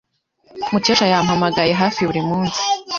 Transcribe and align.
Mukesha 0.71 1.05
yampamagaye 1.13 1.71
hafi 1.81 2.01
buri 2.07 2.21
munsi. 2.29 2.59